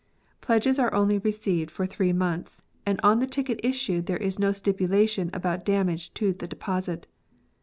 Pledges 0.41 0.79
are 0.79 0.91
only 0.95 1.19
received 1.19 1.69
for 1.69 1.85
three 1.85 2.11
months, 2.11 2.63
and 2.87 2.99
on 3.03 3.19
the 3.19 3.27
ticket 3.27 3.59
issued 3.61 4.07
there 4.07 4.17
is 4.17 4.39
no 4.39 4.51
stipulation 4.51 5.29
about 5.31 5.63
damage 5.63 6.11
to 6.15 6.33
the 6.33 6.47
deposit. 6.47 7.05